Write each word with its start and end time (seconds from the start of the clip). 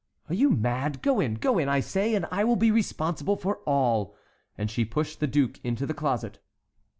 "Are 0.29 0.33
you 0.33 0.49
mad? 0.49 1.03
Go 1.03 1.19
in—go 1.19 1.59
in, 1.59 1.69
I 1.69 1.79
say, 1.79 2.15
and 2.15 2.25
I 2.31 2.43
will 2.43 2.55
be 2.55 2.71
responsible 2.71 3.35
for 3.35 3.57
all;" 3.67 4.15
and 4.57 4.71
she 4.71 4.83
pushed 4.83 5.19
the 5.19 5.27
duke 5.27 5.59
into 5.63 5.85
the 5.85 5.93
closet. 5.93 6.39